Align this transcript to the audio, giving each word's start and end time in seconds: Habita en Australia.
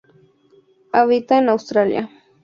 Habita 0.93 1.37
en 1.37 1.49
Australia. 1.49 2.09